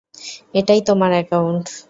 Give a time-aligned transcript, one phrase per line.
[0.53, 1.65] এটাই তোমার একাউন্ট।